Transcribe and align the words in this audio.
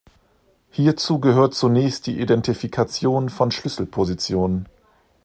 Hierzu 0.71 1.19
gehört 1.19 1.53
zunächst 1.53 2.07
die 2.07 2.19
Identifikation 2.19 3.29
von 3.29 3.51
Schlüsselpositionen. 3.51 4.65